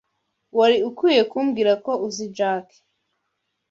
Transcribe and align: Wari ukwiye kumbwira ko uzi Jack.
Wari 0.57 0.77
ukwiye 0.89 1.21
kumbwira 1.31 1.71
ko 1.85 1.91
uzi 2.07 2.25
Jack. 2.37 2.65